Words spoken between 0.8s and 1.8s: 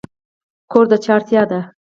د چا اړتیا ده؟